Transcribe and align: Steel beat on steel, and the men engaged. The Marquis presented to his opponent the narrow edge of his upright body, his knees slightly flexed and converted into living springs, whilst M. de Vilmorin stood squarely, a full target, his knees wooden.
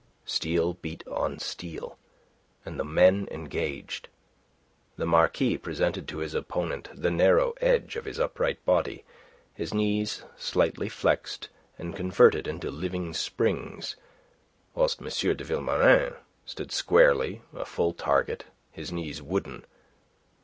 Steel 0.25 0.73
beat 0.73 1.07
on 1.07 1.37
steel, 1.37 1.95
and 2.65 2.79
the 2.79 2.83
men 2.83 3.27
engaged. 3.29 4.09
The 4.97 5.05
Marquis 5.05 5.59
presented 5.59 6.07
to 6.07 6.17
his 6.25 6.33
opponent 6.33 6.89
the 6.95 7.11
narrow 7.11 7.53
edge 7.61 7.95
of 7.95 8.05
his 8.05 8.19
upright 8.19 8.65
body, 8.65 9.03
his 9.53 9.75
knees 9.75 10.23
slightly 10.35 10.89
flexed 10.89 11.49
and 11.77 11.95
converted 11.95 12.47
into 12.47 12.71
living 12.71 13.13
springs, 13.13 13.95
whilst 14.73 14.99
M. 15.03 15.07
de 15.35 15.43
Vilmorin 15.43 16.15
stood 16.47 16.71
squarely, 16.71 17.43
a 17.53 17.63
full 17.63 17.93
target, 17.93 18.45
his 18.71 18.91
knees 18.91 19.21
wooden. 19.21 19.65